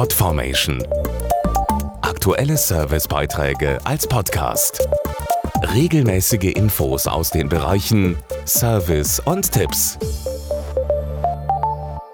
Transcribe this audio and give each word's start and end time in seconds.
Podformation. 0.00 0.82
Aktuelle 2.00 2.56
Servicebeiträge 2.56 3.78
als 3.84 4.06
Podcast. 4.06 4.88
Regelmäßige 5.74 6.54
Infos 6.54 7.06
aus 7.06 7.28
den 7.28 7.50
Bereichen 7.50 8.16
Service 8.46 9.20
und 9.20 9.52
Tipps. 9.52 9.98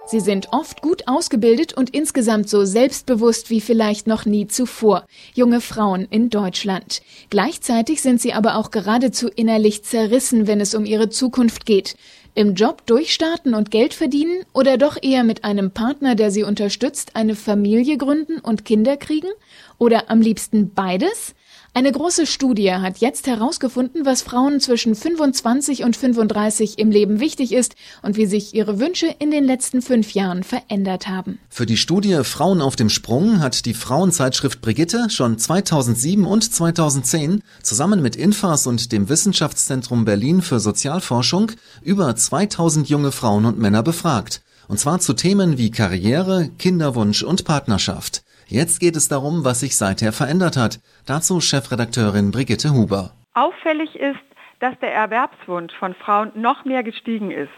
Sie 0.09 0.19
sind 0.19 0.49
oft 0.51 0.83
gut 0.83 1.07
ausgebildet 1.07 1.75
und 1.75 1.91
insgesamt 1.91 2.49
so 2.49 2.65
selbstbewusst 2.65 3.51
wie 3.51 3.61
vielleicht 3.61 4.09
noch 4.09 4.25
nie 4.25 4.49
zuvor. 4.49 5.07
Junge 5.35 5.61
Frauen 5.61 6.09
in 6.11 6.29
Deutschland. 6.29 7.03
Gleichzeitig 7.31 8.03
sind 8.03 8.21
sie 8.21 8.33
aber 8.33 8.57
auch 8.57 8.73
geradezu 8.73 9.29
innerlich 9.29 9.85
zerrissen, 9.85 10.49
wenn 10.49 10.61
es 10.61 10.75
um 10.75 10.87
ihre 10.87 11.09
Zukunft 11.09 11.67
geht. 11.67 11.95
Im 12.37 12.53
Job 12.53 12.85
durchstarten 12.85 13.55
und 13.55 13.71
Geld 13.71 13.95
verdienen 13.95 14.45
oder 14.53 14.77
doch 14.77 14.99
eher 15.01 15.25
mit 15.25 15.43
einem 15.43 15.71
Partner, 15.71 16.15
der 16.15 16.31
sie 16.31 16.43
unterstützt, 16.43 17.17
eine 17.17 17.35
Familie 17.35 17.97
gründen 17.97 18.41
und 18.41 18.67
Kinder 18.67 18.99
kriegen? 18.99 19.31
Oder 19.79 20.11
am 20.11 20.21
liebsten 20.21 20.75
beides? 20.75 21.35
Eine 21.77 21.93
große 21.93 22.27
Studie 22.27 22.73
hat 22.73 22.97
jetzt 23.01 23.27
herausgefunden, 23.27 24.07
was 24.07 24.23
Frauen 24.23 24.61
zwischen 24.61 24.95
25 24.95 25.85
und 25.85 25.95
35 25.95 26.79
im 26.79 26.91
Leben 26.91 27.21
wichtig 27.21 27.53
ist 27.53 27.75
und 28.01 28.17
wie 28.17 28.25
sich 28.25 28.55
ihre 28.55 28.81
Wünsche 28.81 29.15
in 29.19 29.31
den 29.31 29.45
letzten 29.45 29.83
fünf 29.83 30.15
Jahren 30.15 30.43
verändert 30.43 31.07
haben. 31.07 31.39
Für 31.51 31.67
die 31.67 31.77
Studie 31.77 32.21
Frauen 32.25 32.63
auf 32.63 32.77
dem 32.77 32.89
Sprung 32.89 33.41
hat 33.41 33.67
die 33.67 33.75
Frauenzeitschrift 33.75 34.63
Brigitte 34.63 35.11
schon 35.11 35.37
2007 35.37 36.25
und 36.25 36.51
2010 36.51 37.43
zusammen 37.63 38.01
mit 38.01 38.17
Infas 38.17 38.67
und 38.67 38.91
dem 38.91 39.11
Wissenschaftszentrum 39.11 40.07
Berlin 40.07 40.41
für 40.41 40.61
Sozialforschung 40.61 41.53
über 41.83 42.17
2000 42.17 42.89
junge 42.89 43.13
Frauen 43.13 43.45
und 43.45 43.59
Männer 43.59 43.83
befragt. 43.83 44.41
Und 44.67 44.81
zwar 44.81 45.01
zu 45.01 45.13
Themen 45.13 45.59
wie 45.59 45.71
Karriere, 45.71 46.49
Kinderwunsch 46.57 47.23
und 47.23 47.45
Partnerschaft. 47.45 48.23
Jetzt 48.49 48.79
geht 48.79 48.95
es 48.95 49.09
darum, 49.09 49.45
was 49.45 49.61
sich 49.61 49.77
seither 49.77 50.13
verändert 50.13 50.57
hat. 50.57 50.79
Dazu 51.05 51.41
Chefredakteurin 51.41 52.31
Brigitte 52.31 52.73
Huber. 52.73 53.11
Auffällig 53.35 53.97
ist, 53.97 54.23
dass 54.61 54.79
der 54.79 54.95
Erwerbswunsch 54.95 55.75
von 55.75 55.95
Frauen 55.95 56.31
noch 56.37 56.65
mehr 56.65 56.85
gestiegen 56.85 57.33
ist. 57.33 57.51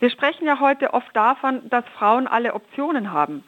Wir 0.00 0.10
sprechen 0.10 0.46
ja 0.46 0.60
heute 0.60 0.92
oft 0.92 1.16
davon, 1.16 1.62
dass 1.70 1.84
Frauen 1.98 2.26
alle 2.26 2.52
Optionen 2.52 3.10
haben. 3.10 3.42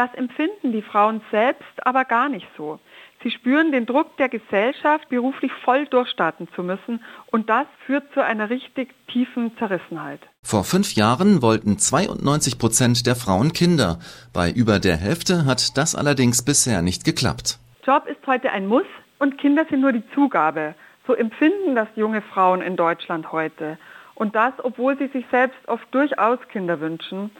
Das 0.00 0.14
empfinden 0.14 0.72
die 0.72 0.80
Frauen 0.80 1.20
selbst 1.30 1.86
aber 1.86 2.06
gar 2.06 2.30
nicht 2.30 2.46
so. 2.56 2.78
Sie 3.22 3.30
spüren 3.30 3.70
den 3.70 3.84
Druck 3.84 4.16
der 4.16 4.30
Gesellschaft, 4.30 5.10
beruflich 5.10 5.52
voll 5.62 5.84
durchstarten 5.84 6.48
zu 6.56 6.62
müssen 6.62 7.04
und 7.26 7.50
das 7.50 7.66
führt 7.84 8.10
zu 8.14 8.24
einer 8.24 8.48
richtig 8.48 8.94
tiefen 9.08 9.54
Zerrissenheit. 9.58 10.20
Vor 10.42 10.64
fünf 10.64 10.94
Jahren 10.94 11.42
wollten 11.42 11.76
92 11.76 12.58
Prozent 12.58 13.06
der 13.06 13.14
Frauen 13.14 13.52
Kinder. 13.52 13.98
Bei 14.32 14.50
über 14.50 14.78
der 14.78 14.96
Hälfte 14.96 15.44
hat 15.44 15.76
das 15.76 15.94
allerdings 15.94 16.42
bisher 16.46 16.80
nicht 16.80 17.04
geklappt. 17.04 17.58
Job 17.84 18.06
ist 18.06 18.26
heute 18.26 18.52
ein 18.52 18.66
Muss 18.66 18.88
und 19.18 19.36
Kinder 19.36 19.66
sind 19.68 19.82
nur 19.82 19.92
die 19.92 20.04
Zugabe. 20.14 20.74
So 21.06 21.12
empfinden 21.12 21.74
das 21.74 21.88
junge 21.94 22.22
Frauen 22.22 22.62
in 22.62 22.76
Deutschland 22.76 23.32
heute. 23.32 23.76
Und 24.14 24.34
das, 24.34 24.54
obwohl 24.62 24.96
sie 24.96 25.08
sich 25.08 25.26
selbst 25.30 25.58
oft 25.66 25.86
durchaus 25.94 26.38
Kinder 26.50 26.80
wünschen. 26.80 27.30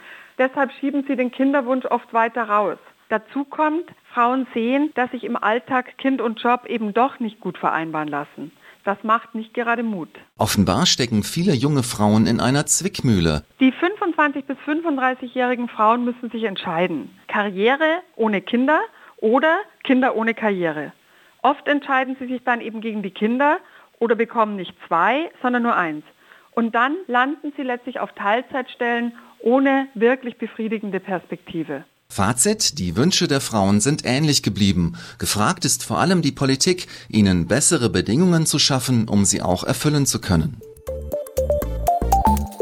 Deshalb 0.40 0.72
schieben 0.80 1.04
sie 1.06 1.16
den 1.16 1.30
Kinderwunsch 1.30 1.84
oft 1.84 2.14
weiter 2.14 2.44
raus. 2.44 2.78
Dazu 3.10 3.44
kommt, 3.44 3.84
Frauen 4.14 4.46
sehen, 4.54 4.90
dass 4.94 5.10
sich 5.10 5.24
im 5.24 5.36
Alltag 5.36 5.98
Kind 5.98 6.22
und 6.22 6.40
Job 6.40 6.64
eben 6.66 6.94
doch 6.94 7.20
nicht 7.20 7.40
gut 7.40 7.58
vereinbaren 7.58 8.08
lassen. 8.08 8.50
Das 8.84 8.96
macht 9.02 9.34
nicht 9.34 9.52
gerade 9.52 9.82
Mut. 9.82 10.08
Offenbar 10.38 10.86
stecken 10.86 11.24
viele 11.24 11.52
junge 11.52 11.82
Frauen 11.82 12.26
in 12.26 12.40
einer 12.40 12.64
Zwickmühle. 12.64 13.44
Die 13.60 13.70
25 13.70 14.46
bis 14.46 14.56
35-jährigen 14.66 15.68
Frauen 15.68 16.06
müssen 16.06 16.30
sich 16.30 16.44
entscheiden. 16.44 17.10
Karriere 17.28 18.00
ohne 18.16 18.40
Kinder 18.40 18.80
oder 19.18 19.58
Kinder 19.84 20.16
ohne 20.16 20.32
Karriere. 20.32 20.94
Oft 21.42 21.68
entscheiden 21.68 22.16
sie 22.18 22.28
sich 22.28 22.42
dann 22.44 22.62
eben 22.62 22.80
gegen 22.80 23.02
die 23.02 23.10
Kinder 23.10 23.58
oder 23.98 24.14
bekommen 24.14 24.56
nicht 24.56 24.74
zwei, 24.88 25.30
sondern 25.42 25.64
nur 25.64 25.76
eins. 25.76 26.04
Und 26.52 26.74
dann 26.74 26.96
landen 27.08 27.52
sie 27.58 27.62
letztlich 27.62 28.00
auf 28.00 28.12
Teilzeitstellen 28.12 29.12
ohne 29.42 29.88
wirklich 29.94 30.36
befriedigende 30.38 31.00
Perspektive. 31.00 31.84
Fazit, 32.08 32.78
die 32.78 32.96
Wünsche 32.96 33.28
der 33.28 33.40
Frauen 33.40 33.80
sind 33.80 34.04
ähnlich 34.04 34.42
geblieben. 34.42 34.94
Gefragt 35.18 35.64
ist 35.64 35.84
vor 35.84 35.98
allem 35.98 36.22
die 36.22 36.32
Politik, 36.32 36.88
ihnen 37.08 37.46
bessere 37.46 37.88
Bedingungen 37.88 38.46
zu 38.46 38.58
schaffen, 38.58 39.08
um 39.08 39.24
sie 39.24 39.42
auch 39.42 39.62
erfüllen 39.62 40.06
zu 40.06 40.20
können. 40.20 40.60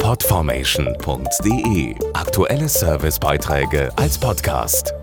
Podformation.de 0.01 1.95
Aktuelle 2.15 2.69
Servicebeiträge 2.69 3.91
als 3.97 4.19
Podcast. 4.19 4.98